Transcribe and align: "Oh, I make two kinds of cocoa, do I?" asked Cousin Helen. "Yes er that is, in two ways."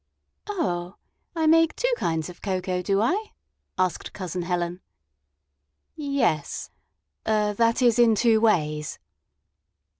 "Oh, 0.47 0.95
I 1.35 1.45
make 1.45 1.75
two 1.75 1.93
kinds 1.95 2.27
of 2.27 2.41
cocoa, 2.41 2.81
do 2.81 3.01
I?" 3.03 3.33
asked 3.77 4.13
Cousin 4.13 4.41
Helen. 4.41 4.81
"Yes 5.95 6.71
er 7.27 7.53
that 7.55 7.83
is, 7.83 7.99
in 7.99 8.15
two 8.15 8.41
ways." 8.41 8.97